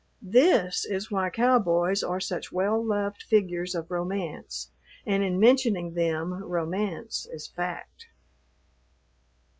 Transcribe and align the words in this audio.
This 0.23 0.83
is 0.83 1.11
why 1.11 1.29
cowboys 1.29 2.01
are 2.01 2.19
such 2.19 2.51
well 2.51 2.83
loved 2.83 3.21
figures 3.21 3.75
of 3.75 3.91
romance 3.91 4.71
and 5.05 5.21
in 5.23 5.39
mentioning 5.39 5.93
them 5.93 6.33
romance 6.43 7.27
is 7.31 7.45
fact. 7.45 8.07